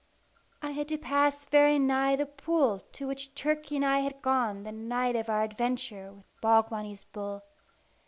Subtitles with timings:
[0.63, 4.63] I had to pass very nigh the pool to which Turkey and I had gone
[4.63, 7.43] the night of our adventure with Bogbonny's bull.